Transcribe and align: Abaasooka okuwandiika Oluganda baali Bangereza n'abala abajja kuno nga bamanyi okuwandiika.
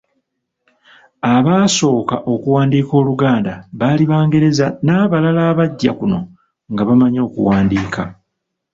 Abaasooka 1.35 2.15
okuwandiika 2.33 2.91
Oluganda 3.01 3.53
baali 3.79 4.03
Bangereza 4.11 4.67
n'abala 4.85 5.29
abajja 5.51 5.91
kuno 5.99 6.19
nga 6.71 6.83
bamanyi 6.87 7.19
okuwandiika. 7.27 8.03